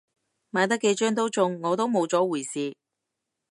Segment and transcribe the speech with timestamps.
[0.51, 2.75] 買得幾張都中，我都冇咗回事